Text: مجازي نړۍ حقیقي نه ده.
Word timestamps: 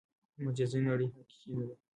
مجازي 0.45 0.79
نړۍ 0.87 1.07
حقیقي 1.15 1.49
نه 1.57 1.63
ده. 1.67 1.75